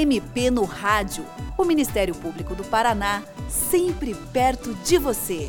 MP 0.00 0.50
no 0.50 0.64
Rádio. 0.64 1.26
O 1.58 1.64
Ministério 1.64 2.14
Público 2.14 2.54
do 2.54 2.64
Paraná, 2.64 3.22
sempre 3.50 4.14
perto 4.32 4.72
de 4.76 4.96
você. 4.96 5.46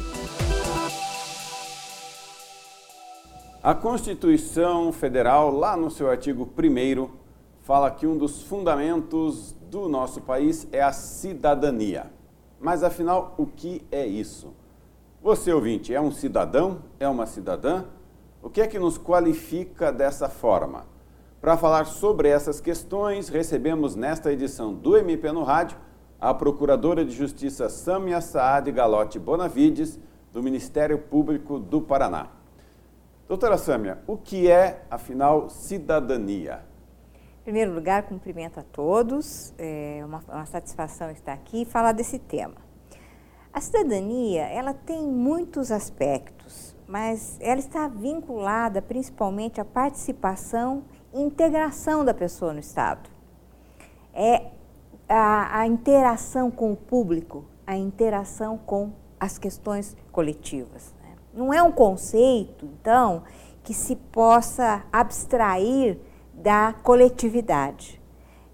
A 3.63 3.73
Constituição 3.73 4.91
Federal, 4.91 5.51
lá 5.51 5.77
no 5.77 5.89
seu 5.89 6.09
artigo 6.09 6.43
1, 6.43 7.09
fala 7.61 7.89
que 7.89 8.05
um 8.05 8.17
dos 8.17 8.41
fundamentos 8.43 9.55
do 9.69 9.87
nosso 9.87 10.19
país 10.19 10.67
é 10.73 10.81
a 10.81 10.91
cidadania. 10.91 12.11
Mas 12.59 12.83
afinal, 12.83 13.33
o 13.37 13.45
que 13.45 13.81
é 13.89 14.05
isso? 14.05 14.53
Você, 15.21 15.53
ouvinte, 15.53 15.93
é 15.93 16.01
um 16.01 16.11
cidadão? 16.11 16.83
É 16.99 17.07
uma 17.07 17.25
cidadã? 17.25 17.85
O 18.43 18.49
que 18.49 18.59
é 18.59 18.67
que 18.67 18.77
nos 18.77 18.97
qualifica 18.97 19.93
dessa 19.93 20.27
forma? 20.27 20.85
Para 21.41 21.57
falar 21.57 21.85
sobre 21.85 22.29
essas 22.29 22.61
questões, 22.61 23.27
recebemos 23.27 23.95
nesta 23.95 24.31
edição 24.31 24.75
do 24.75 24.95
MP 24.95 25.31
no 25.31 25.41
Rádio 25.41 25.75
a 26.19 26.31
Procuradora 26.35 27.03
de 27.03 27.11
Justiça 27.11 27.67
Samia 27.67 28.21
Saad 28.21 28.71
Galotti 28.71 29.17
Bonavides, 29.17 29.99
do 30.31 30.43
Ministério 30.43 30.99
Público 30.99 31.57
do 31.57 31.81
Paraná. 31.81 32.27
Doutora 33.27 33.57
Sâmia, 33.57 33.97
o 34.05 34.17
que 34.17 34.51
é, 34.51 34.83
afinal, 34.87 35.49
cidadania? 35.49 36.63
Em 37.39 37.43
primeiro 37.43 37.73
lugar, 37.73 38.03
cumprimento 38.03 38.59
a 38.59 38.63
todos, 38.63 39.51
é 39.57 40.03
uma, 40.05 40.23
uma 40.29 40.45
satisfação 40.45 41.09
estar 41.09 41.33
aqui 41.33 41.63
e 41.63 41.65
falar 41.65 41.93
desse 41.93 42.19
tema. 42.19 42.57
A 43.51 43.59
cidadania, 43.59 44.43
ela 44.43 44.75
tem 44.75 45.01
muitos 45.07 45.71
aspectos, 45.71 46.75
mas 46.87 47.39
ela 47.41 47.59
está 47.59 47.87
vinculada 47.87 48.79
principalmente 48.79 49.59
à 49.59 49.65
participação 49.65 50.83
integração 51.13 52.03
da 52.05 52.13
pessoa 52.13 52.53
no 52.53 52.59
Estado. 52.59 53.09
É 54.13 54.51
a, 55.07 55.59
a 55.61 55.67
interação 55.67 56.49
com 56.49 56.71
o 56.71 56.75
público, 56.75 57.45
a 57.65 57.75
interação 57.75 58.57
com 58.57 58.91
as 59.19 59.37
questões 59.37 59.95
coletivas. 60.11 60.93
Né? 61.01 61.15
Não 61.33 61.53
é 61.53 61.61
um 61.61 61.71
conceito, 61.71 62.65
então, 62.65 63.23
que 63.63 63.73
se 63.73 63.95
possa 63.95 64.83
abstrair 64.91 65.99
da 66.33 66.73
coletividade. 66.81 68.01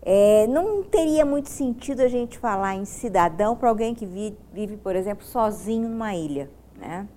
É, 0.02 0.48
não 0.48 0.84
teria 0.84 1.26
muito 1.26 1.50
sentido 1.50 2.02
a 2.02 2.08
gente 2.08 2.38
falar 2.38 2.76
em 2.76 2.86
cidadão 2.86 3.56
para 3.56 3.70
alguém 3.70 3.94
que 3.94 4.06
vive, 4.06 4.78
por 4.78 4.96
exemplo, 4.96 5.26
sozinho 5.26 5.90
numa 5.90 6.16
ilha, 6.16 6.50
né? 6.78 7.08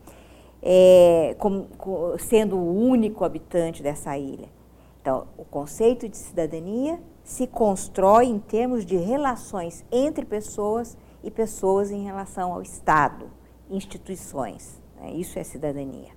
É, 0.63 1.35
como, 1.39 1.69
sendo 2.19 2.57
o 2.57 2.77
único 2.77 3.25
habitante 3.25 3.83
dessa 3.83 4.19
ilha. 4.19 4.49
Então, 5.01 5.29
o 5.39 5.45
conceito 5.45 6.09
de 6.09 6.17
cidadania 6.17 7.01
se 7.25 7.47
constrói 7.47 8.27
em 8.27 8.39
termos 8.39 8.85
de 8.85 8.97
relações 8.97 9.85
entre 9.91 10.27
pessoas 10.27 10.97
e 11.23 11.31
pessoas 11.31 11.91
em 11.91 12.05
relação 12.05 12.53
ao 12.53 12.61
Estado, 12.61 13.31
instituições. 13.71 14.81
Né? 14.97 15.13
Isso 15.13 15.39
é 15.39 15.45
cidadania. 15.45 16.11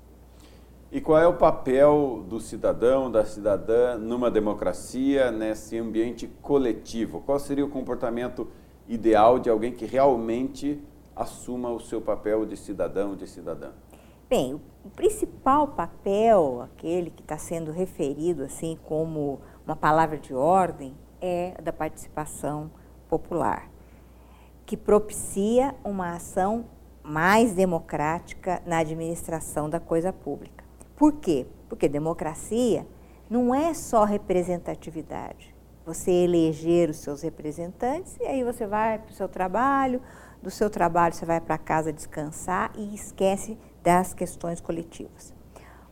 E 0.91 1.01
qual 1.01 1.17
é 1.17 1.25
o 1.25 1.33
papel 1.33 2.23
do 2.29 2.39
cidadão, 2.39 3.09
da 3.09 3.25
cidadã 3.25 3.97
numa 3.97 4.29
democracia, 4.29 5.31
nesse 5.31 5.77
ambiente 5.77 6.27
coletivo? 6.41 7.21
Qual 7.21 7.39
seria 7.39 7.65
o 7.65 7.69
comportamento 7.69 8.47
ideal 8.87 9.39
de 9.39 9.49
alguém 9.49 9.71
que 9.71 9.85
realmente 9.85 10.79
assuma 11.15 11.71
o 11.71 11.79
seu 11.79 12.01
papel 12.01 12.45
de 12.45 12.57
cidadão, 12.57 13.15
de 13.15 13.27
cidadã? 13.27 13.71
Bem, 14.29 14.59
o 14.83 14.89
principal 14.89 15.67
papel, 15.67 16.61
aquele 16.61 17.11
que 17.11 17.21
está 17.21 17.38
sendo 17.38 17.71
referido 17.71 18.43
assim 18.43 18.77
como 18.83 19.41
uma 19.66 19.75
palavra 19.75 20.17
de 20.17 20.33
ordem, 20.33 20.95
é 21.21 21.53
da 21.61 21.71
participação 21.71 22.71
popular, 23.07 23.69
que 24.66 24.75
propicia 24.75 25.75
uma 25.83 26.16
ação 26.16 26.66
mais 27.03 27.53
democrática 27.53 28.61
na 28.66 28.79
administração 28.79 29.69
da 29.69 29.79
coisa 29.79 30.11
pública. 30.11 30.63
Por 30.95 31.13
quê? 31.13 31.45
Porque 31.69 31.88
democracia 31.88 32.88
não 33.29 33.53
é 33.53 33.73
só 33.73 34.03
representatividade. 34.03 35.53
Você 35.85 36.11
eleger 36.11 36.90
os 36.90 36.97
seus 36.97 37.22
representantes 37.22 38.17
e 38.19 38.23
aí 38.23 38.44
você 38.44 38.66
vai 38.66 39.00
para 39.00 39.11
o 39.11 39.13
seu 39.13 39.28
trabalho, 39.28 40.01
do 40.41 40.50
seu 40.50 40.69
trabalho 40.69 41.13
você 41.13 41.25
vai 41.25 41.41
para 41.41 41.57
casa 41.57 41.91
descansar 41.91 42.72
e 42.75 42.95
esquece 42.95 43.57
das 43.83 44.13
questões 44.13 44.59
coletivas. 44.61 45.33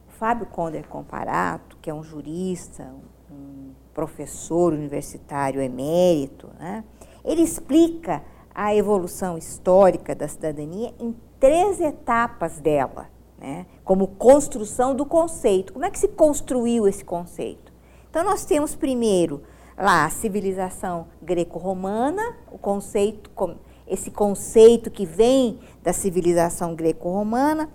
O 0.08 0.12
Fábio 0.12 0.48
Conder 0.48 0.88
Comparato, 0.88 1.78
que 1.82 1.90
é 1.90 1.94
um 1.94 2.04
jurista, 2.04 2.92
um 3.30 3.72
professor 3.94 4.74
universitário 4.74 5.62
emérito, 5.62 6.50
né, 6.58 6.84
ele 7.24 7.42
explica 7.42 8.24
a 8.56 8.74
evolução 8.74 9.38
histórica 9.38 10.16
da 10.16 10.28
cidadania 10.28 10.94
em 11.00 11.16
três 11.40 11.80
etapas 11.80 12.60
dela 12.60 13.10
né, 13.42 13.66
como 13.84 14.08
construção 14.08 14.96
do 14.96 15.06
conceito. 15.06 15.74
Como 15.74 15.84
é 15.84 15.90
que 15.90 15.98
se 15.98 16.08
construiu 16.08 16.88
esse 16.88 17.04
conceito? 17.04 17.74
Então, 18.10 18.24
nós 18.24 18.46
temos 18.46 18.76
primeiro 18.76 19.42
lá 19.76 20.06
a 20.06 20.10
civilização 20.10 21.08
greco-romana, 21.22 22.38
o 22.52 22.58
conceito, 22.58 23.32
esse 23.88 24.12
conceito 24.12 24.92
que 24.92 25.06
vem 25.06 25.60
da 25.82 25.92
civilização 25.92 26.76
greco-romana, 26.76 27.70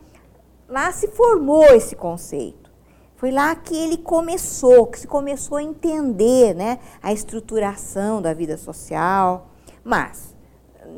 lá 0.69 0.93
se 0.93 1.09
formou 1.09 1.65
esse 1.66 1.97
conceito. 1.97 2.71
Foi 3.16 3.31
lá 3.31 3.54
que 3.54 3.75
ele 3.75 3.97
começou, 3.97 4.87
que 4.87 5.00
se 5.00 5.06
começou 5.06 5.59
a 5.59 5.62
entender 5.62 6.54
né, 6.54 6.78
a 7.03 7.12
estruturação 7.12 8.21
da 8.21 8.34
vida 8.34 8.59
social. 8.59 9.49
Mas, 9.82 10.34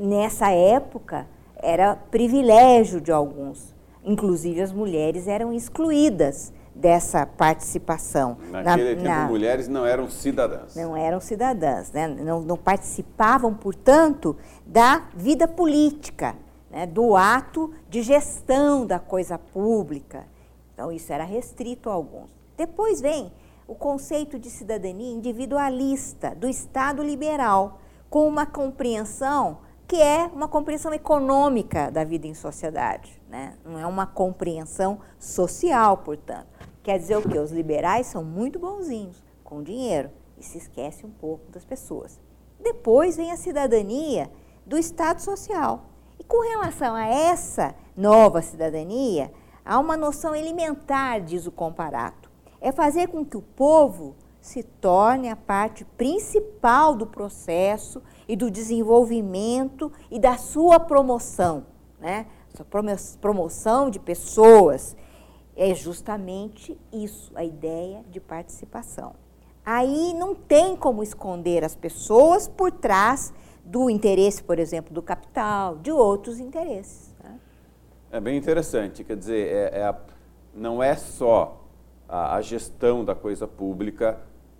nessa 0.01 0.51
época, 0.51 1.29
era 1.57 1.95
privilégio 1.95 3.01
de 3.01 3.13
alguns 3.13 3.79
inclusive 4.09 4.63
as 4.63 4.73
mulheres 4.73 5.29
eram 5.29 5.53
excluídas 5.53 6.53
dessa 6.75 7.27
participação. 7.27 8.39
Naquele 8.51 8.95
na, 8.95 9.03
tempo, 9.03 9.09
na, 9.09 9.27
mulheres 9.27 9.69
não 9.69 9.85
eram 9.85 10.09
cidadãs. 10.09 10.75
Não 10.77 10.97
eram 10.97 11.21
cidadãs, 11.21 11.93
né? 11.93 12.07
não, 12.09 12.41
não 12.41 12.57
participavam, 12.57 13.53
portanto, 13.53 14.37
da 14.65 15.03
vida 15.15 15.47
política, 15.47 16.37
né? 16.71 16.87
do 16.87 17.17
ato 17.17 17.73
de 17.89 18.03
gestão 18.03 18.87
da 18.87 18.99
coisa 18.99 19.39
pública. 19.39 20.27
Então, 20.75 20.93
isso 20.93 21.13
era 21.13 21.25
restrito 21.25 21.91
a 21.91 21.93
alguns. 21.93 22.31
Depois 22.57 23.01
vem 23.01 23.33
o 23.67 23.75
conceito 23.75 24.39
de 24.39 24.49
cidadania 24.49 25.13
individualista, 25.13 26.35
do 26.35 26.49
Estado 26.49 27.03
liberal, 27.03 27.81
com 28.09 28.27
uma 28.27 28.47
compreensão 28.47 29.59
que 29.89 29.97
é 29.97 30.27
uma 30.27 30.47
compreensão 30.47 30.93
econômica 30.93 31.91
da 31.91 32.05
vida 32.05 32.27
em 32.27 32.35
sociedade, 32.35 33.19
né? 33.27 33.57
não 33.65 33.79
é 33.79 33.87
uma 33.87 34.07
compreensão 34.07 35.01
social, 35.19 35.97
portanto. 35.97 36.47
Quer 36.83 36.99
dizer 36.99 37.17
o 37.17 37.23
quê? 37.23 37.39
Os 37.39 37.51
liberais 37.51 38.07
são 38.07 38.23
muito 38.23 38.59
bonzinhos 38.59 39.25
com 39.43 39.63
dinheiro 39.63 40.11
e 40.37 40.45
se 40.45 40.59
esquece 40.59 41.07
um 41.07 41.11
pouco 41.11 41.51
das 41.51 41.65
pessoas. 41.65 42.21
Depois 42.61 43.17
vem 43.17 43.33
a 43.33 43.37
cidadania 43.37 44.31
do 44.67 44.77
Estado 44.77 45.21
social. 45.21 45.87
Com 46.29 46.47
relação 46.47 46.95
a 46.95 47.07
essa 47.07 47.75
nova 47.97 48.43
cidadania, 48.43 49.33
há 49.65 49.79
uma 49.79 49.97
noção 49.97 50.35
elementar, 50.35 51.23
diz 51.23 51.47
o 51.47 51.51
comparato. 51.51 52.31
É 52.61 52.71
fazer 52.71 53.09
com 53.09 53.25
que 53.25 53.39
o 53.39 53.41
povo 53.41 54.15
se 54.39 54.63
torne 54.63 55.31
a 55.31 55.37
parte 55.37 55.87
principal 55.87 56.95
do 56.95 57.07
processo 57.07 58.03
e 58.29 58.37
do 58.37 58.51
desenvolvimento 58.51 59.91
e 60.11 60.19
da 60.19 60.37
sua 60.37 60.79
promoção, 60.79 61.65
né? 61.99 62.27
Sua 62.55 62.67
promoção 63.21 63.89
de 63.89 63.99
pessoas 63.99 64.95
é 65.57 65.75
justamente 65.75 66.79
isso, 66.93 67.33
a 67.35 67.43
ideia 67.43 68.05
de 68.11 68.21
participação. 68.21 69.15
Aí 69.65 70.13
não 70.13 70.35
tem 70.35 70.77
como 70.77 71.03
esconder 71.03 71.65
as 71.65 71.75
pessoas 71.75 72.47
por 72.47 72.71
trás 72.71 73.33
do 73.69 73.91
interesse, 73.91 74.43
por 74.43 74.59
exemplo, 74.59 74.95
do 74.95 75.03
capital, 75.03 75.77
de 75.77 75.93
outros 75.93 76.41
interesses. 76.41 77.15
Né? 77.23 77.39
É 78.11 78.21
bem 78.21 78.37
interessante, 78.37 79.05
quer 79.05 79.17
dizer, 79.17 79.47
é, 79.47 79.81
é 79.81 79.85
a, 79.85 79.95
não 80.55 80.83
é 80.83 80.97
só 80.97 81.65
a, 82.09 82.37
a 82.37 82.41
gestão 82.41 83.05
da 83.05 83.15
coisa 83.15 83.47
pública 83.47 84.19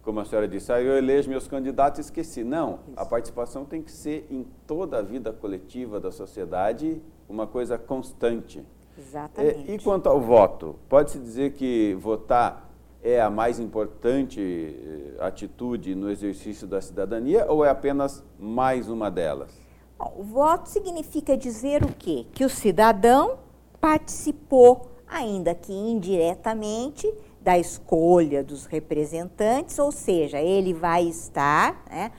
como 0.09 0.21
a 0.21 0.25
senhora 0.25 0.49
disse, 0.49 0.73
ah, 0.73 0.81
eu 0.81 0.97
elejo 0.97 1.29
meus 1.29 1.47
candidatos 1.47 1.99
e 1.99 2.01
esqueci. 2.01 2.43
Não, 2.43 2.79
Isso. 2.89 2.95
a 2.97 3.05
participação 3.05 3.67
tem 3.67 3.83
que 3.83 3.93
ser 3.93 4.27
em 4.31 4.47
toda 4.67 4.99
a 5.01 5.03
vida 5.03 5.35
coletiva 5.35 6.01
da 6.01 6.11
sociedade 6.11 7.03
uma 7.29 7.47
coisa 7.47 7.77
constante. 7.77 8.65
Exatamente. 8.97 9.71
E, 9.71 9.75
e 9.75 9.79
quanto 9.79 10.09
ao 10.09 10.19
voto, 10.19 10.77
pode-se 10.89 11.19
dizer 11.19 11.53
que 11.53 11.95
votar 12.01 12.68
é 13.03 13.21
a 13.21 13.31
mais 13.31 13.61
importante 13.61 14.41
eh, 14.41 15.25
atitude 15.25 15.95
no 15.95 16.11
exercício 16.11 16.67
da 16.67 16.81
cidadania 16.81 17.47
ou 17.49 17.65
é 17.65 17.71
apenas 17.71 18.25
mais 18.39 18.89
uma 18.89 19.11
delas? 19.11 19.51
Bom, 19.99 20.15
o 20.19 20.23
voto 20.23 20.69
significa 20.69 21.37
dizer 21.37 21.85
o 21.85 21.93
quê? 21.93 22.27
Que 22.33 22.45
o 22.45 22.49
cidadão 22.49 23.39
participou, 23.81 24.91
ainda 25.07 25.55
que 25.55 25.73
indiretamente, 25.73 27.13
da 27.41 27.59
escolha 27.59 28.43
dos 28.43 28.67
representantes, 28.67 29.79
ou 29.79 29.93
seja, 29.93 30.41
ele 30.41 30.75
vai 30.75 31.05
estar 31.05 31.85
né, 31.89 32.13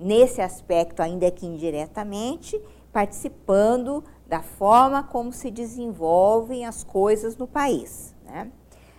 nesse 0.00 0.40
aspecto, 0.40 1.00
ainda 1.00 1.30
que 1.30 1.46
indiretamente, 1.46 2.60
participando 2.92 4.02
da 4.26 4.42
forma 4.42 5.02
como 5.02 5.32
se 5.32 5.50
desenvolvem 5.50 6.66
as 6.66 6.82
coisas 6.82 7.36
no 7.36 7.46
país. 7.46 8.14
Né? 8.24 8.50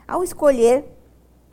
Ao 0.07 0.23
escolher 0.23 0.98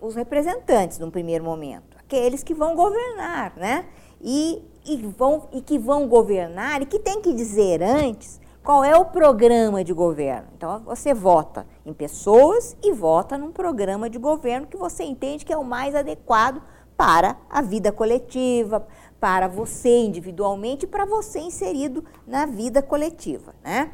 os 0.00 0.14
representantes 0.14 0.98
num 0.98 1.10
primeiro 1.10 1.44
momento, 1.44 1.96
aqueles 1.98 2.42
que 2.42 2.54
vão 2.54 2.74
governar, 2.74 3.54
né? 3.56 3.86
E, 4.20 4.62
e, 4.84 4.96
vão, 4.96 5.48
e 5.52 5.60
que 5.60 5.78
vão 5.78 6.08
governar 6.08 6.82
e 6.82 6.86
que 6.86 6.98
tem 6.98 7.20
que 7.20 7.32
dizer 7.32 7.82
antes 7.82 8.40
qual 8.62 8.82
é 8.84 8.96
o 8.96 9.04
programa 9.04 9.84
de 9.84 9.92
governo. 9.92 10.48
Então, 10.56 10.80
você 10.80 11.14
vota 11.14 11.66
em 11.84 11.92
pessoas 11.92 12.76
e 12.82 12.92
vota 12.92 13.38
num 13.38 13.52
programa 13.52 14.10
de 14.10 14.18
governo 14.18 14.66
que 14.66 14.76
você 14.76 15.04
entende 15.04 15.44
que 15.44 15.52
é 15.52 15.56
o 15.56 15.64
mais 15.64 15.94
adequado 15.94 16.60
para 16.96 17.36
a 17.48 17.62
vida 17.62 17.92
coletiva, 17.92 18.86
para 19.20 19.46
você 19.46 19.98
individualmente 19.98 20.86
para 20.86 21.04
você 21.04 21.38
inserido 21.38 22.04
na 22.26 22.46
vida 22.46 22.82
coletiva. 22.82 23.54
Né? 23.62 23.92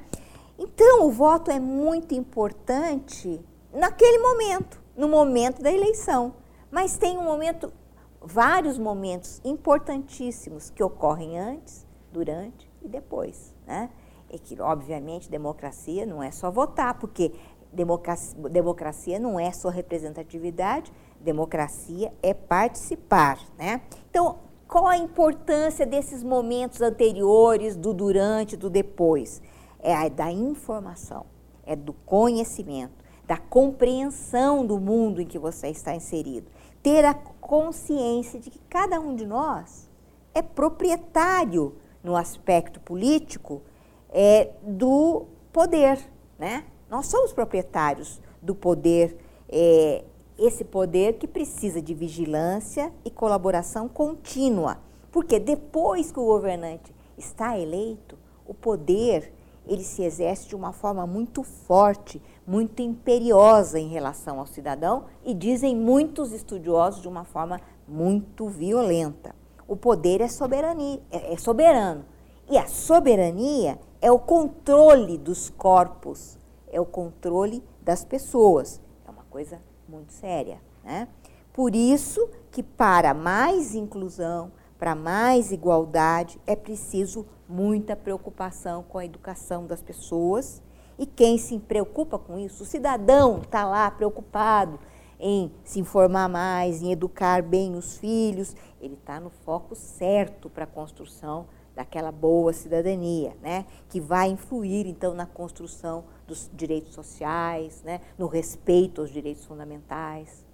Então, 0.58 1.06
o 1.06 1.10
voto 1.10 1.50
é 1.50 1.60
muito 1.60 2.14
importante 2.14 3.40
naquele 3.72 4.18
momento, 4.18 4.81
no 4.96 5.08
momento 5.08 5.62
da 5.62 5.72
eleição. 5.72 6.34
Mas 6.70 6.96
tem 6.96 7.18
um 7.18 7.24
momento, 7.24 7.72
vários 8.20 8.78
momentos 8.78 9.40
importantíssimos 9.44 10.70
que 10.70 10.82
ocorrem 10.82 11.38
antes, 11.38 11.86
durante 12.12 12.70
e 12.82 12.88
depois. 12.88 13.54
Né? 13.66 13.90
E 14.30 14.38
que, 14.38 14.60
obviamente, 14.60 15.30
democracia 15.30 16.06
não 16.06 16.22
é 16.22 16.30
só 16.30 16.50
votar, 16.50 16.98
porque 16.98 17.32
democracia, 17.72 18.38
democracia 18.50 19.18
não 19.18 19.40
é 19.40 19.50
só 19.52 19.68
representatividade, 19.68 20.92
democracia 21.20 22.12
é 22.22 22.34
participar. 22.34 23.38
Né? 23.58 23.80
Então, 24.10 24.38
qual 24.68 24.86
a 24.86 24.96
importância 24.96 25.84
desses 25.84 26.22
momentos 26.22 26.80
anteriores, 26.80 27.76
do 27.76 27.92
durante, 27.92 28.56
do 28.56 28.70
depois? 28.70 29.42
É 29.78 29.94
a 29.94 30.08
da 30.08 30.30
informação, 30.30 31.26
é 31.66 31.74
do 31.74 31.92
conhecimento, 31.92 33.01
da 33.32 33.38
compreensão 33.38 34.66
do 34.66 34.78
mundo 34.78 35.18
em 35.18 35.26
que 35.26 35.38
você 35.38 35.68
está 35.68 35.94
inserido. 35.94 36.50
Ter 36.82 37.02
a 37.02 37.14
consciência 37.14 38.38
de 38.38 38.50
que 38.50 38.58
cada 38.68 39.00
um 39.00 39.16
de 39.16 39.24
nós 39.24 39.88
é 40.34 40.42
proprietário 40.42 41.74
no 42.04 42.14
aspecto 42.14 42.78
político 42.80 43.62
é, 44.10 44.50
do 44.62 45.24
poder, 45.50 45.98
né? 46.38 46.66
Nós 46.90 47.06
somos 47.06 47.32
proprietários 47.32 48.20
do 48.42 48.54
poder 48.54 49.16
é, 49.48 50.04
esse 50.38 50.62
poder 50.62 51.14
que 51.14 51.26
precisa 51.26 51.80
de 51.80 51.94
vigilância 51.94 52.92
e 53.02 53.10
colaboração 53.10 53.88
contínua. 53.88 54.76
Porque 55.10 55.38
depois 55.38 56.12
que 56.12 56.20
o 56.20 56.26
governante 56.26 56.94
está 57.16 57.58
eleito, 57.58 58.18
o 58.46 58.52
poder 58.52 59.32
ele 59.66 59.84
se 59.84 60.02
exerce 60.02 60.48
de 60.48 60.56
uma 60.56 60.72
forma 60.72 61.06
muito 61.06 61.42
forte, 61.42 62.20
muito 62.46 62.82
imperiosa 62.82 63.78
em 63.78 63.88
relação 63.88 64.40
ao 64.40 64.46
cidadão 64.46 65.04
e 65.24 65.34
dizem 65.34 65.76
muitos 65.76 66.32
estudiosos 66.32 67.02
de 67.02 67.08
uma 67.08 67.24
forma 67.24 67.60
muito 67.86 68.48
violenta. 68.48 69.34
O 69.68 69.76
poder 69.76 70.20
é, 70.20 70.28
soberania, 70.28 71.00
é, 71.10 71.32
é 71.32 71.36
soberano 71.36 72.04
e 72.50 72.58
a 72.58 72.66
soberania 72.66 73.78
é 74.00 74.10
o 74.10 74.18
controle 74.18 75.16
dos 75.16 75.48
corpos, 75.48 76.36
é 76.70 76.80
o 76.80 76.84
controle 76.84 77.62
das 77.80 78.04
pessoas. 78.04 78.80
É 79.06 79.10
uma 79.10 79.24
coisa 79.30 79.60
muito 79.88 80.12
séria. 80.12 80.60
Né? 80.82 81.08
Por 81.52 81.74
isso 81.74 82.28
que 82.50 82.62
para 82.62 83.14
mais 83.14 83.74
inclusão, 83.74 84.50
para 84.78 84.94
mais 84.94 85.52
igualdade, 85.52 86.40
é 86.46 86.56
preciso 86.56 87.24
muita 87.48 87.94
preocupação 87.94 88.82
com 88.82 88.98
a 88.98 89.04
educação 89.04 89.66
das 89.66 89.82
pessoas. 89.82 90.60
E 91.02 91.06
quem 91.06 91.36
se 91.36 91.58
preocupa 91.58 92.16
com 92.16 92.38
isso, 92.38 92.62
o 92.62 92.64
cidadão 92.64 93.38
está 93.38 93.64
lá 93.64 93.90
preocupado 93.90 94.78
em 95.18 95.50
se 95.64 95.80
informar 95.80 96.28
mais, 96.28 96.80
em 96.80 96.92
educar 96.92 97.42
bem 97.42 97.74
os 97.74 97.98
filhos, 97.98 98.54
ele 98.80 98.94
está 98.94 99.18
no 99.18 99.28
foco 99.28 99.74
certo 99.74 100.48
para 100.48 100.62
a 100.62 100.66
construção 100.66 101.48
daquela 101.74 102.12
boa 102.12 102.52
cidadania, 102.52 103.36
né? 103.42 103.66
que 103.88 104.00
vai 104.00 104.28
influir 104.28 104.86
então 104.86 105.12
na 105.12 105.26
construção 105.26 106.04
dos 106.24 106.48
direitos 106.54 106.94
sociais, 106.94 107.82
né? 107.82 108.00
no 108.16 108.28
respeito 108.28 109.00
aos 109.00 109.10
direitos 109.10 109.44
fundamentais. 109.44 110.46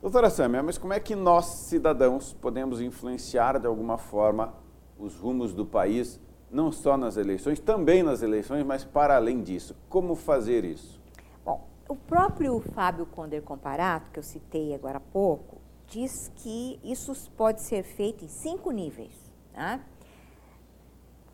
Doutora 0.00 0.30
Samia, 0.30 0.62
mas 0.62 0.78
como 0.78 0.94
é 0.94 1.00
que 1.00 1.14
nós, 1.14 1.44
cidadãos, 1.44 2.32
podemos 2.32 2.80
influenciar 2.80 3.58
de 3.58 3.66
alguma 3.66 3.98
forma 3.98 4.54
os 4.98 5.14
rumos 5.14 5.52
do 5.52 5.66
país, 5.66 6.18
não 6.50 6.72
só 6.72 6.96
nas 6.96 7.16
eleições, 7.16 7.60
também 7.60 8.02
nas 8.02 8.22
eleições, 8.22 8.64
mas 8.64 8.84
para 8.84 9.16
além 9.16 9.42
disso? 9.42 9.76
Como 9.88 10.14
fazer 10.14 10.64
isso? 10.64 11.00
Bom, 11.44 11.66
o 11.88 11.94
próprio 11.94 12.60
Fábio 12.60 13.06
Conder 13.06 13.42
Comparato, 13.42 14.10
que 14.10 14.18
eu 14.18 14.22
citei 14.22 14.74
agora 14.74 14.98
há 14.98 15.00
pouco, 15.00 15.58
diz 15.86 16.30
que 16.36 16.78
isso 16.82 17.12
pode 17.36 17.62
ser 17.62 17.82
feito 17.82 18.24
em 18.24 18.28
cinco 18.28 18.70
níveis. 18.70 19.14
Tá? 19.52 19.80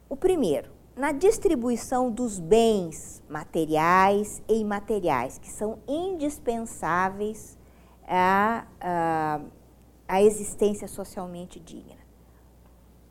O 0.09 0.17
primeiro, 0.17 0.71
na 0.97 1.13
distribuição 1.13 2.11
dos 2.11 2.39
bens 2.39 3.23
materiais 3.29 4.43
e 4.49 4.61
imateriais, 4.61 5.39
que 5.39 5.51
são 5.51 5.79
indispensáveis 5.87 7.59
à, 8.07 8.67
à, 8.81 9.41
à 10.09 10.23
existência 10.23 10.89
socialmente 10.89 11.61
digna. 11.61 12.06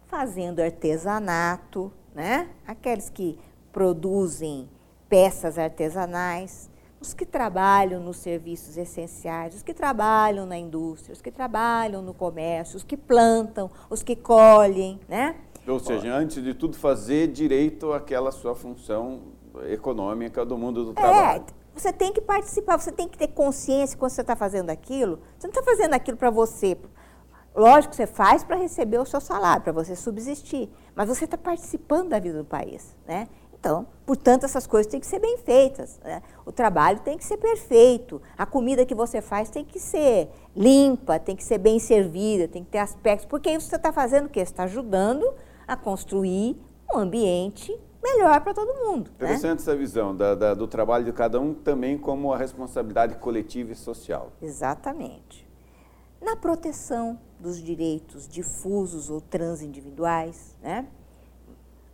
Fazendo 0.08 0.60
artesanato, 0.62 1.92
né? 2.14 2.50
aqueles 2.66 3.10
que 3.10 3.38
produzem 3.72 4.70
peças 5.10 5.58
artesanais, 5.58 6.70
os 7.00 7.14
que 7.14 7.26
trabalham 7.26 8.02
nos 8.02 8.18
serviços 8.18 8.78
essenciais, 8.78 9.56
os 9.56 9.62
que 9.62 9.74
trabalham 9.74 10.46
na 10.46 10.58
indústria, 10.58 11.14
os 11.14 11.22
que 11.22 11.32
trabalham 11.32 12.02
no 12.02 12.14
comércio, 12.14 12.78
os 12.78 12.84
que 12.84 12.98
plantam, 12.98 13.70
os 13.90 14.02
que 14.02 14.16
colhem, 14.16 15.00
né? 15.08 15.36
Ou 15.68 15.80
seja, 15.80 16.14
antes 16.16 16.44
de 16.44 16.54
tudo, 16.54 16.78
fazer 16.78 17.28
direito 17.28 17.92
àquela 17.92 18.32
sua 18.32 18.56
função 18.56 19.22
econômica 19.68 20.46
do 20.46 20.58
mundo 20.58 20.86
do 20.86 20.94
trabalho. 20.94 21.42
É, 21.42 21.80
você 21.80 21.92
tem 21.92 22.14
que 22.14 22.22
participar, 22.22 22.78
você 22.78 22.92
tem 22.92 23.08
que 23.08 23.18
ter 23.18 23.28
consciência 23.30 23.98
quando 23.98 24.12
você 24.12 24.22
está 24.22 24.36
fazendo 24.36 24.70
aquilo. 24.70 25.20
Você 25.38 25.48
não 25.48 25.52
está 25.52 25.64
fazendo 25.64 25.94
aquilo 25.94 26.18
para 26.18 26.30
você. 26.30 26.78
Lógico 27.56 27.96
você 27.96 28.06
faz 28.06 28.44
para 28.44 28.58
receber 28.58 28.98
o 28.98 29.06
seu 29.06 29.22
salário, 29.22 29.64
para 29.64 29.72
você 29.72 29.96
subsistir. 29.96 30.70
Mas 30.94 31.08
você 31.08 31.26
está 31.26 31.38
participando 31.38 32.10
da 32.10 32.20
vida 32.20 32.38
do 32.40 32.46
país. 32.46 32.96
Né? 33.08 33.28
Então, 33.58 33.88
portanto, 34.06 34.44
essas 34.44 34.68
coisas 34.68 34.92
têm 34.92 35.00
que 35.00 35.08
ser 35.08 35.20
bem 35.20 35.38
feitas. 35.38 36.00
Né? 36.04 36.22
O 36.46 36.52
trabalho 36.52 37.00
tem 37.00 37.18
que 37.18 37.24
ser 37.24 37.38
perfeito. 37.38 38.22
A 38.38 38.46
comida 38.46 38.86
que 38.86 38.94
você 38.94 39.22
faz 39.22 39.50
tem 39.50 39.64
que 39.64 39.80
ser 39.80 40.30
limpa, 40.56 41.18
tem 41.18 41.36
que 41.36 41.44
ser 41.44 41.58
bem 41.58 41.80
servida, 41.80 42.48
tem 42.48 42.64
que 42.64 42.72
ter 42.72 42.80
aspectos. 42.80 43.26
Porque 43.26 43.50
isso 43.50 43.68
você 43.68 43.78
está 43.78 43.94
fazendo 43.94 44.26
o 44.26 44.30
quê? 44.30 44.46
Você 44.46 44.52
está 44.52 44.64
ajudando 44.64 45.34
a 45.66 45.78
construir 45.78 46.62
um 46.94 46.98
ambiente 47.00 47.76
melhor 48.04 48.42
para 48.42 48.54
todo 48.54 48.72
mundo. 48.86 49.10
Né? 49.12 49.16
Interessante 49.16 49.60
né? 49.60 49.62
essa 49.62 49.76
visão 49.76 50.16
da, 50.16 50.36
da, 50.36 50.54
do 50.54 50.68
trabalho 50.68 51.06
de 51.06 51.14
cada 51.14 51.40
um 51.40 51.54
também 51.54 51.98
como 51.98 52.34
a 52.34 52.38
responsabilidade 52.38 53.16
coletiva 53.16 53.72
e 53.72 53.76
social. 53.76 54.34
Exatamente. 54.42 55.46
Na 56.22 56.36
proteção 56.36 57.20
dos 57.40 57.62
direitos 57.62 58.28
difusos 58.28 59.10
ou 59.10 59.22
transindividuais, 59.22 60.56
né? 60.62 60.88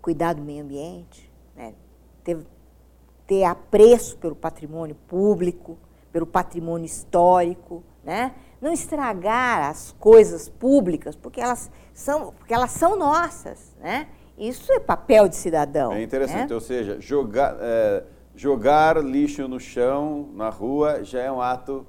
cuidar 0.01 0.33
do 0.33 0.41
meio 0.41 0.63
ambiente, 0.63 1.31
né? 1.55 1.73
ter, 2.23 2.37
ter 3.27 3.43
apreço 3.43 4.17
pelo 4.17 4.35
patrimônio 4.35 4.95
público, 5.07 5.77
pelo 6.11 6.25
patrimônio 6.25 6.85
histórico, 6.85 7.83
né? 8.03 8.33
não 8.61 8.71
estragar 8.71 9.69
as 9.69 9.91
coisas 9.99 10.47
públicas, 10.47 11.15
porque 11.15 11.41
elas 11.41 11.69
são, 11.93 12.33
porque 12.33 12.53
elas 12.53 12.71
são 12.71 12.97
nossas. 12.97 13.75
Né? 13.79 14.07
Isso 14.37 14.71
é 14.71 14.79
papel 14.79 15.27
de 15.27 15.35
cidadão. 15.35 15.93
É 15.93 16.01
interessante, 16.01 16.49
né? 16.49 16.55
ou 16.55 16.61
seja, 16.61 16.99
jogar, 16.99 17.57
é, 17.59 18.03
jogar 18.35 19.03
lixo 19.03 19.47
no 19.47 19.59
chão, 19.59 20.29
na 20.33 20.49
rua, 20.49 21.03
já 21.03 21.21
é 21.21 21.31
um 21.31 21.41
ato 21.41 21.85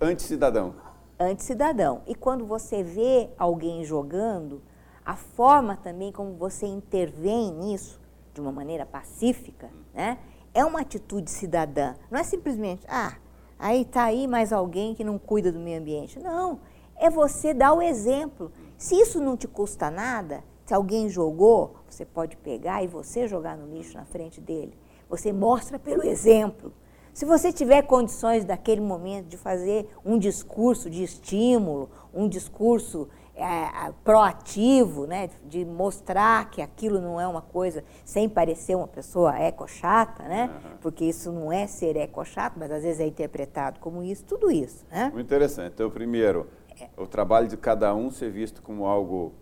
anticidadão. 0.00 0.74
Anticidadão. 1.22 2.00
E 2.06 2.14
quando 2.14 2.46
você 2.46 2.82
vê 2.82 3.28
alguém 3.36 3.84
jogando, 3.84 4.62
a 5.04 5.14
forma 5.14 5.76
também 5.76 6.10
como 6.10 6.32
você 6.34 6.66
intervém 6.66 7.52
nisso, 7.52 8.00
de 8.32 8.40
uma 8.40 8.50
maneira 8.50 8.86
pacífica, 8.86 9.68
né, 9.92 10.16
é 10.54 10.64
uma 10.64 10.80
atitude 10.80 11.30
cidadã. 11.30 11.94
Não 12.10 12.18
é 12.18 12.22
simplesmente, 12.22 12.86
ah, 12.88 13.18
aí 13.58 13.82
está 13.82 14.04
aí 14.04 14.26
mais 14.26 14.50
alguém 14.50 14.94
que 14.94 15.04
não 15.04 15.18
cuida 15.18 15.52
do 15.52 15.58
meio 15.58 15.78
ambiente. 15.78 16.18
Não, 16.18 16.60
é 16.96 17.10
você 17.10 17.52
dar 17.52 17.74
o 17.74 17.82
exemplo. 17.82 18.50
Se 18.78 18.94
isso 18.94 19.20
não 19.20 19.36
te 19.36 19.46
custa 19.46 19.90
nada, 19.90 20.42
se 20.64 20.72
alguém 20.72 21.10
jogou, 21.10 21.74
você 21.86 22.06
pode 22.06 22.34
pegar 22.38 22.82
e 22.82 22.86
você 22.86 23.28
jogar 23.28 23.58
no 23.58 23.66
lixo 23.74 23.98
na 23.98 24.06
frente 24.06 24.40
dele. 24.40 24.72
Você 25.06 25.34
mostra 25.34 25.78
pelo 25.78 26.02
exemplo. 26.02 26.72
Se 27.12 27.24
você 27.24 27.52
tiver 27.52 27.82
condições 27.82 28.44
daquele 28.44 28.80
momento 28.80 29.26
de 29.26 29.36
fazer 29.36 29.88
um 30.04 30.18
discurso 30.18 30.88
de 30.88 31.02
estímulo, 31.02 31.90
um 32.14 32.28
discurso 32.28 33.08
é, 33.34 33.92
proativo, 34.04 35.06
né, 35.06 35.30
de 35.44 35.64
mostrar 35.64 36.50
que 36.50 36.60
aquilo 36.60 37.00
não 37.00 37.20
é 37.20 37.26
uma 37.26 37.40
coisa 37.40 37.82
sem 38.04 38.28
parecer 38.28 38.76
uma 38.76 38.86
pessoa 38.86 39.36
eco-chata, 39.38 40.24
né, 40.24 40.50
uhum. 40.52 40.76
porque 40.80 41.04
isso 41.04 41.32
não 41.32 41.50
é 41.50 41.66
ser 41.66 41.96
eco-chato, 41.96 42.58
mas 42.58 42.70
às 42.70 42.82
vezes 42.82 43.00
é 43.00 43.06
interpretado 43.06 43.80
como 43.80 44.02
isso, 44.02 44.24
tudo 44.24 44.50
isso. 44.50 44.84
Né? 44.90 45.10
Muito 45.12 45.26
interessante. 45.26 45.72
Então, 45.74 45.90
primeiro, 45.90 46.48
é. 46.78 46.88
o 46.96 47.06
trabalho 47.06 47.48
de 47.48 47.56
cada 47.56 47.94
um 47.94 48.10
ser 48.10 48.30
visto 48.30 48.62
como 48.62 48.84
algo 48.84 49.32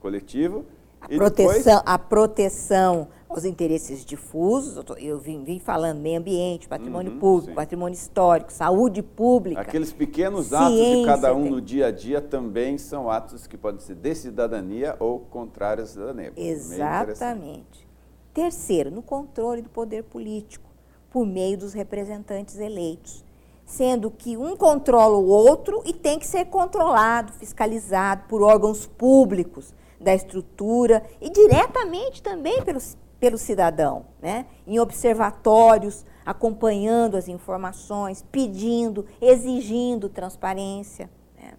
coletivo. 0.00 0.64
A 1.00 1.08
proteção, 1.08 1.54
depois... 1.54 1.66
a 1.86 1.98
proteção 1.98 3.08
aos 3.28 3.44
interesses 3.44 4.04
difusos, 4.04 4.82
eu 4.98 5.18
vim, 5.18 5.44
vim 5.44 5.58
falando 5.58 6.00
meio 6.00 6.18
ambiente, 6.18 6.66
patrimônio 6.66 7.12
uhum, 7.12 7.18
público, 7.18 7.50
sim. 7.50 7.54
patrimônio 7.54 7.94
histórico, 7.94 8.50
saúde 8.52 9.02
pública. 9.02 9.60
Aqueles 9.60 9.92
pequenos 9.92 10.52
atos 10.52 10.74
de 10.74 11.04
cada 11.04 11.34
um 11.34 11.42
tem. 11.42 11.52
no 11.52 11.60
dia 11.60 11.86
a 11.88 11.90
dia 11.90 12.22
também 12.22 12.78
são 12.78 13.10
atos 13.10 13.46
que 13.46 13.56
podem 13.58 13.80
ser 13.80 13.96
de 13.96 14.14
cidadania 14.14 14.96
ou 14.98 15.20
contrários 15.20 15.90
à 15.90 15.92
cidadania. 15.92 16.32
Exatamente. 16.36 17.86
Terceiro, 18.32 18.90
no 18.90 19.02
controle 19.02 19.60
do 19.60 19.68
poder 19.68 20.04
político, 20.04 20.70
por 21.10 21.26
meio 21.26 21.58
dos 21.58 21.74
representantes 21.74 22.58
eleitos. 22.58 23.24
Sendo 23.66 24.10
que 24.10 24.34
um 24.36 24.56
controla 24.56 25.18
o 25.18 25.26
outro 25.26 25.82
e 25.84 25.92
tem 25.92 26.18
que 26.18 26.26
ser 26.26 26.46
controlado, 26.46 27.34
fiscalizado 27.34 28.24
por 28.26 28.40
órgãos 28.40 28.86
públicos 28.86 29.74
da 30.00 30.14
estrutura 30.14 31.02
e 31.20 31.28
diretamente 31.28 32.22
também 32.22 32.62
pelos 32.62 32.96
pelo 33.20 33.36
cidadão, 33.36 34.06
né? 34.20 34.46
em 34.66 34.78
observatórios, 34.78 36.04
acompanhando 36.24 37.16
as 37.16 37.28
informações, 37.28 38.24
pedindo, 38.30 39.06
exigindo 39.20 40.08
transparência. 40.08 41.10
Né? 41.36 41.54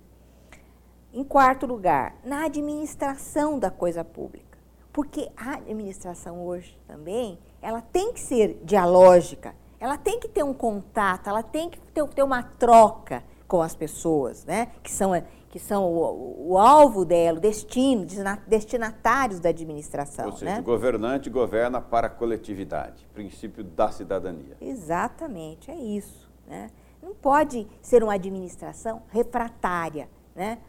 Em 1.14 1.24
quarto 1.24 1.66
lugar, 1.66 2.16
na 2.24 2.46
administração 2.46 3.60
da 3.60 3.70
coisa 3.70 4.04
pública. 4.04 4.58
Porque 4.94 5.30
a 5.36 5.56
administração 5.56 6.46
hoje 6.46 6.78
também, 6.88 7.38
ela 7.62 7.82
tem 7.82 8.14
que 8.14 8.20
ser 8.20 8.60
dialógica, 8.64 9.54
ela 9.80 9.98
tem 9.98 10.20
que 10.20 10.28
ter 10.28 10.44
um 10.44 10.54
contato, 10.54 11.30
ela 11.30 11.44
tem 11.44 11.70
que 11.70 11.80
ter, 11.80 12.06
ter 12.10 12.24
uma 12.24 12.44
troca 12.44 13.24
com 13.50 13.64
as 13.64 13.76
pessoas, 13.76 14.46
né? 14.46 14.68
que 14.82 14.92
são 14.92 15.12
que 15.50 15.58
são 15.58 15.86
o, 15.86 16.52
o, 16.52 16.58
alvo 16.60 17.04
dela, 17.04 17.40
o 17.40 17.42
destino, 17.42 18.06
destinatários 18.46 19.40
da 19.40 19.50
administração. 19.50 20.28
Ou 20.28 20.34
seja, 20.34 20.46
né? 20.46 20.60
o 20.60 20.64
governante 20.64 21.28
governa 21.28 21.82
para 21.82 22.06
a 22.06 22.10
coletividade, 22.10 23.04
princípio 23.16 23.64
da 23.64 23.92
cidadania. 23.92 24.56
Exatamente, 24.62 25.72
é 25.72 25.76
isso. 25.76 26.30
Né? 26.48 26.70
Não 27.02 27.16
pode 27.16 27.66
ser 27.82 28.04
uma 28.04 28.14
administração 28.14 29.02
refratária. 29.10 30.08
Né? 30.36 30.60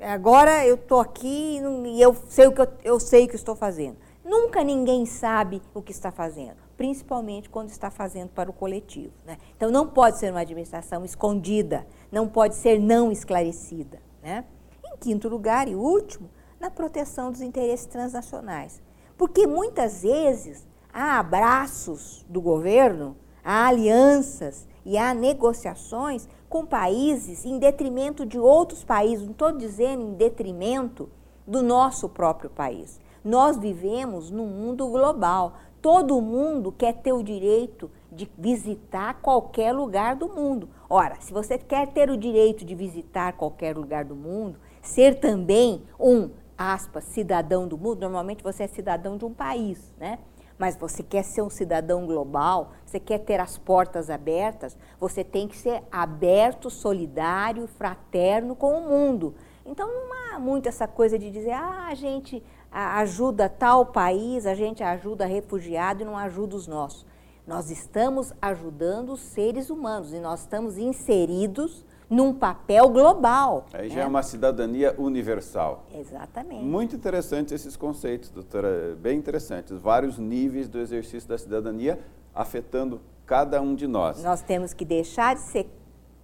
Agora 0.00 0.64
eu 0.64 0.76
estou 0.76 1.00
aqui 1.00 1.60
e 1.84 2.00
eu 2.00 2.16
sei 2.30 2.46
o 2.46 2.52
que 2.52 2.62
eu, 2.62 2.68
eu 2.82 2.98
sei 2.98 3.26
o 3.26 3.28
que 3.28 3.36
estou 3.36 3.54
fazendo. 3.54 3.98
Nunca 4.24 4.64
ninguém 4.64 5.04
sabe 5.04 5.60
o 5.74 5.82
que 5.82 5.92
está 5.92 6.10
fazendo 6.10 6.66
principalmente 6.76 7.48
quando 7.48 7.70
está 7.70 7.90
fazendo 7.90 8.28
para 8.28 8.50
o 8.50 8.52
coletivo. 8.52 9.12
Né? 9.24 9.38
Então, 9.56 9.70
não 9.70 9.86
pode 9.86 10.18
ser 10.18 10.30
uma 10.30 10.40
administração 10.40 11.04
escondida, 11.04 11.86
não 12.10 12.28
pode 12.28 12.54
ser 12.54 12.78
não 12.78 13.10
esclarecida. 13.10 14.00
Né? 14.22 14.44
Em 14.84 14.96
quinto 14.98 15.28
lugar 15.28 15.68
e 15.68 15.74
último, 15.74 16.28
na 16.60 16.70
proteção 16.70 17.30
dos 17.30 17.40
interesses 17.40 17.86
transnacionais. 17.86 18.80
Porque 19.16 19.46
muitas 19.46 20.02
vezes 20.02 20.66
há 20.92 21.18
abraços 21.18 22.24
do 22.28 22.40
governo, 22.40 23.16
há 23.44 23.68
alianças 23.68 24.66
e 24.84 24.96
há 24.96 25.12
negociações 25.14 26.28
com 26.48 26.64
países 26.64 27.44
em 27.44 27.58
detrimento 27.58 28.24
de 28.24 28.38
outros 28.38 28.84
países, 28.84 29.24
não 29.24 29.32
estou 29.32 29.52
dizendo 29.52 30.02
em 30.02 30.14
detrimento 30.14 31.08
do 31.46 31.62
nosso 31.62 32.08
próprio 32.08 32.50
país. 32.50 33.00
Nós 33.24 33.58
vivemos 33.58 34.30
num 34.30 34.46
mundo 34.46 34.86
global. 34.88 35.54
Todo 35.86 36.20
mundo 36.20 36.72
quer 36.72 36.94
ter 36.94 37.12
o 37.12 37.22
direito 37.22 37.88
de 38.10 38.28
visitar 38.36 39.20
qualquer 39.22 39.72
lugar 39.72 40.16
do 40.16 40.28
mundo. 40.28 40.68
Ora, 40.90 41.14
se 41.20 41.32
você 41.32 41.56
quer 41.56 41.86
ter 41.92 42.10
o 42.10 42.16
direito 42.16 42.64
de 42.64 42.74
visitar 42.74 43.34
qualquer 43.34 43.76
lugar 43.76 44.04
do 44.04 44.16
mundo, 44.16 44.58
ser 44.82 45.20
também 45.20 45.84
um, 45.96 46.30
aspas, 46.58 47.04
cidadão 47.04 47.68
do 47.68 47.78
mundo, 47.78 48.00
normalmente 48.00 48.42
você 48.42 48.64
é 48.64 48.66
cidadão 48.66 49.16
de 49.16 49.24
um 49.24 49.32
país, 49.32 49.94
né? 49.96 50.18
Mas 50.58 50.76
você 50.76 51.04
quer 51.04 51.22
ser 51.22 51.42
um 51.42 51.50
cidadão 51.50 52.04
global, 52.04 52.72
você 52.84 52.98
quer 52.98 53.18
ter 53.18 53.38
as 53.38 53.56
portas 53.56 54.10
abertas, 54.10 54.76
você 54.98 55.22
tem 55.22 55.46
que 55.46 55.56
ser 55.56 55.84
aberto, 55.92 56.68
solidário, 56.68 57.68
fraterno 57.68 58.56
com 58.56 58.76
o 58.76 58.88
mundo. 58.88 59.36
Então 59.64 59.86
não 59.86 60.34
há 60.34 60.38
muito 60.40 60.68
essa 60.68 60.88
coisa 60.88 61.16
de 61.16 61.30
dizer, 61.30 61.52
ah, 61.52 61.94
gente 61.94 62.42
ajuda 62.76 63.48
tal 63.48 63.86
país, 63.86 64.44
a 64.46 64.54
gente 64.54 64.82
ajuda 64.82 65.24
refugiado 65.24 66.02
e 66.02 66.04
não 66.04 66.16
ajuda 66.16 66.56
os 66.56 66.66
nossos. 66.66 67.06
Nós 67.46 67.70
estamos 67.70 68.32
ajudando 68.42 69.12
os 69.12 69.20
seres 69.20 69.70
humanos 69.70 70.12
e 70.12 70.18
nós 70.18 70.40
estamos 70.40 70.76
inseridos 70.76 71.84
num 72.10 72.34
papel 72.34 72.88
global. 72.88 73.66
Aí 73.72 73.88
já 73.88 74.00
é, 74.00 74.02
é 74.04 74.06
uma 74.06 74.22
cidadania 74.22 74.94
universal. 74.98 75.84
Exatamente. 75.94 76.64
Muito 76.64 76.94
interessante 76.94 77.54
esses 77.54 77.76
conceitos, 77.76 78.30
doutora, 78.30 78.96
bem 79.00 79.18
interessantes. 79.18 79.78
Vários 79.78 80.18
níveis 80.18 80.68
do 80.68 80.78
exercício 80.78 81.28
da 81.28 81.38
cidadania 81.38 81.98
afetando 82.34 83.00
cada 83.24 83.60
um 83.60 83.74
de 83.74 83.86
nós. 83.86 84.22
Nós 84.22 84.42
temos 84.42 84.72
que 84.72 84.84
deixar 84.84 85.34
de 85.34 85.40
ser, 85.40 85.66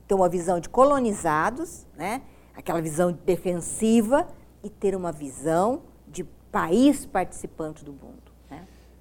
ter 0.06 0.14
uma 0.14 0.28
visão 0.28 0.60
de 0.60 0.68
colonizados, 0.68 1.86
né? 1.96 2.22
aquela 2.54 2.80
visão 2.80 3.12
defensiva, 3.24 4.28
e 4.62 4.70
ter 4.70 4.94
uma 4.94 5.10
visão 5.10 5.82
de 6.06 6.24
país 6.52 7.06
participante 7.06 7.82
do 7.82 7.92
mundo. 7.92 8.30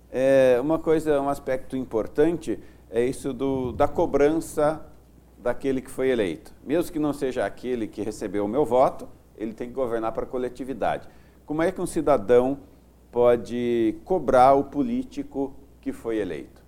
É, 0.10 0.58
uma 0.60 0.80
coisa, 0.80 1.22
um 1.22 1.30
aspecto 1.30 1.78
importante 1.78 2.60
é 2.90 3.04
isso 3.04 3.32
do, 3.34 3.72
da 3.72 3.88
cobrança 3.88 4.86
daquele 5.38 5.82
que 5.82 5.90
foi 5.90 6.10
eleito. 6.10 6.54
Mesmo 6.64 6.92
que 6.92 7.00
não 7.00 7.14
seja 7.14 7.46
aquele 7.46 7.88
que 7.88 8.02
recebeu 8.02 8.46
o 8.46 8.48
meu 8.48 8.66
voto, 8.66 9.08
ele 9.38 9.54
tem 9.54 9.70
que 9.70 9.74
governar 9.74 10.12
para 10.12 10.24
a 10.24 10.28
coletividade. 10.28 11.08
Como 11.46 11.62
é 11.62 11.72
que 11.72 11.80
um 11.80 11.86
cidadão 11.86 12.60
pode 13.12 13.96
cobrar 14.04 14.54
o 14.54 14.66
político 14.66 15.54
que 15.80 15.94
foi 15.94 16.18
eleito? 16.18 16.62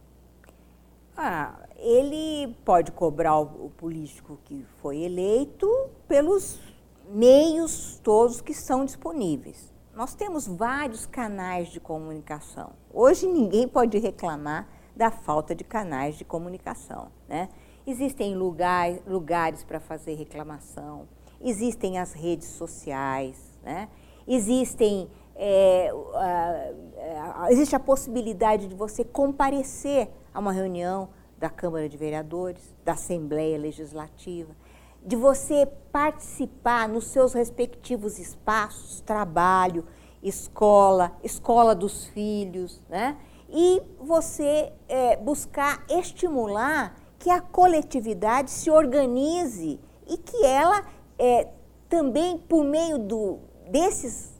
Ah, 1.16 1.60
ele 1.78 2.56
pode 2.64 2.92
cobrar 2.92 3.40
o 3.40 3.70
político 3.78 4.40
que 4.46 4.66
foi 4.82 5.00
eleito 5.00 5.70
pelos 6.08 6.60
meios 7.10 8.00
todos 8.02 8.40
que 8.42 8.54
são 8.54 8.86
disponíveis 8.86 9.73
nós 9.96 10.16
temos 10.16 10.48
vários 10.48 11.06
canais 11.06 11.68
de 11.68 11.80
comunicação. 11.80 12.72
Hoje 12.92 13.28
ninguém 13.28 13.68
pode 13.68 13.98
reclamar 14.00 14.68
da 14.96 15.12
falta 15.12 15.54
de 15.54 15.64
canais 15.64 16.16
de 16.16 16.26
comunicação. 16.26 17.12
Né? 17.28 17.50
Existem 17.86 18.36
lugar, 18.36 18.92
lugares 19.06 19.64
para 19.64 19.80
fazer 19.80 20.16
reclamação, 20.16 21.08
existem 21.40 22.00
as 22.00 22.14
redes 22.14 22.48
sociais, 22.48 23.38
né? 23.62 23.88
existem, 24.28 25.10
é, 25.36 25.92
a, 26.16 27.44
a, 27.44 27.52
existe 27.52 27.76
a 27.76 27.80
possibilidade 27.80 28.68
de 28.68 28.76
você 28.76 29.04
comparecer 29.04 30.10
a 30.34 30.40
uma 30.40 30.52
reunião 30.52 31.10
da 31.38 31.50
Câmara 31.50 31.88
de 31.90 31.98
Vereadores, 31.98 32.74
da 32.84 32.94
Assembleia 32.94 33.58
Legislativa 33.60 34.56
de 35.06 35.16
você 35.16 35.66
participar 35.92 36.88
nos 36.88 37.08
seus 37.08 37.34
respectivos 37.34 38.20
espaços, 38.20 39.02
trabalho, 39.02 39.86
escola, 40.22 41.12
escola 41.24 41.76
dos 41.76 42.06
filhos, 42.08 42.82
né? 42.90 43.18
E 43.50 43.82
você 44.00 44.72
é, 44.88 45.16
buscar 45.18 45.86
estimular 45.90 46.96
que 47.20 47.30
a 47.30 47.40
coletividade 47.40 48.50
se 48.50 48.72
organize 48.72 49.80
e 50.08 50.18
que 50.18 50.46
ela 50.46 50.86
é, 51.20 51.50
também, 51.88 52.38
por 52.38 52.64
meio 52.64 52.98
do, 52.98 53.40
desses 53.70 54.34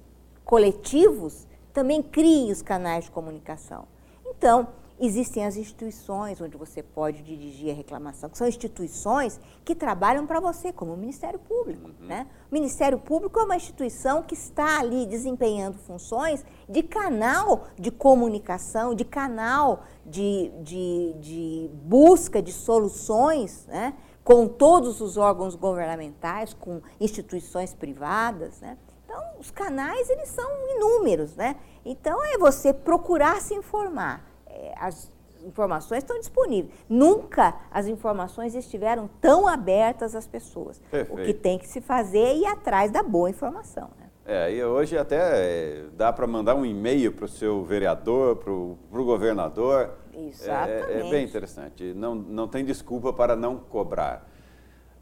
coletivos, 0.44 1.48
também 1.72 2.02
crie 2.02 2.52
os 2.52 2.62
canais 2.62 3.06
de 3.06 3.12
comunicação. 3.12 3.88
Então, 4.26 4.68
Existem 5.00 5.44
as 5.46 5.58
instituições 5.58 6.40
onde 6.40 6.56
você 6.56 6.84
pode 6.84 7.24
dirigir 7.24 7.72
a 7.72 7.74
reclamação, 7.74 8.30
que 8.30 8.38
são 8.38 8.48
instituições 8.48 9.40
que 9.66 9.74
trabalham 9.74 10.28
para 10.28 10.40
você, 10.40 10.72
como 10.72 10.94
o 10.94 10.98
Ministério 10.98 11.40
Público. 11.40 11.90
Uhum. 12.00 12.08
Né? 12.08 12.28
O 12.52 12.54
Ministério 12.54 13.00
Público 13.00 13.40
é 13.40 13.44
uma 13.44 13.56
instituição 13.56 14.22
que 14.22 14.36
está 14.36 14.80
ali 14.80 15.06
desempenhando 15.08 15.80
funções 15.80 16.46
de 16.70 16.84
canal 16.84 17.66
de 17.78 17.90
comunicação, 17.90 18.94
de 18.94 19.04
canal 19.04 19.84
de, 20.06 20.52
de, 20.62 21.14
de 21.20 21.70
busca 21.74 22.42
de 22.42 22.52
soluções 22.52 23.66
né? 23.66 23.96
com 24.24 24.48
todos 24.48 25.02
os 25.02 25.18
órgãos 25.18 25.56
governamentais, 25.56 26.54
com 26.54 26.82
instituições 27.00 27.74
privadas. 27.74 28.62
Né? 28.62 28.78
Então, 29.06 29.22
os 29.40 29.50
canais, 29.50 30.08
eles 30.10 30.30
são 30.30 30.50
inúmeros, 30.76 31.36
né? 31.36 31.58
Então, 31.84 32.24
é 32.24 32.38
você 32.38 32.74
procurar 32.74 33.42
se 33.42 33.54
informar 33.54 34.33
as 34.78 35.12
informações 35.46 36.00
estão 36.00 36.18
disponíveis. 36.20 36.74
Nunca 36.90 37.56
as 37.72 37.88
informações 37.88 38.56
estiveram 38.56 39.10
tão 39.20 39.48
abertas 39.48 40.16
às 40.16 40.26
pessoas. 40.26 40.80
Perfeito. 40.90 41.22
O 41.22 41.26
que 41.26 41.34
tem 41.34 41.58
que 41.58 41.68
se 41.68 41.82
fazer 41.82 42.20
é 42.20 42.38
ir 42.38 42.46
atrás 42.46 42.92
da 42.92 43.04
boa 43.04 43.30
informação. 43.30 43.90
Né? 44.00 44.04
É, 44.26 44.54
e 44.54 44.64
hoje 44.64 44.98
até 44.98 45.18
é, 45.18 45.86
dá 45.94 46.14
para 46.14 46.26
mandar 46.26 46.56
um 46.56 46.66
e-mail 46.66 47.12
para 47.12 47.26
o 47.26 47.28
seu 47.28 47.64
vereador, 47.64 48.38
para 48.38 48.52
o 48.52 49.06
governador. 49.06 49.92
Exatamente. 50.14 50.92
É, 50.92 51.08
é, 51.08 51.10
bem 51.10 51.26
interessante. 51.26 51.94
Não, 51.94 52.16
não 52.16 52.48
tem 52.48 52.64
desculpa 52.64 53.12
para 53.12 53.36
não 53.36 53.58
cobrar. 53.58 54.30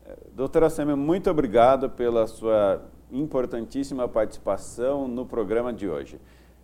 É, 0.06 0.16
doutora 0.34 0.70
Sêmia, 0.70 0.96
muito 0.96 1.30
obrigado 1.30 1.90
pela 1.90 2.26
sua 2.26 2.82
importantíssima 3.12 4.08
participação 4.08 5.08
no 5.08 5.26
programa 5.26 5.72
de 5.72 5.88
hoje. 5.88 6.20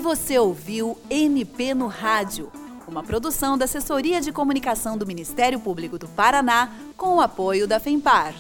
Você 0.02 0.40
ouviu 0.40 0.98
MP 1.10 1.76
no 1.76 1.88
Rádio, 1.88 2.52
uma 2.88 3.04
produção 3.04 3.58
da 3.58 3.66
Assessoria 3.66 4.20
de 4.20 4.32
Comunicação 4.32 4.98
do 4.98 5.06
Ministério 5.06 5.60
Público 5.60 6.00
do 6.00 6.08
Paraná 6.08 6.72
com 6.98 7.18
o 7.18 7.22
apoio 7.22 7.68
da 7.68 7.80
FEMPAR. 7.80 8.34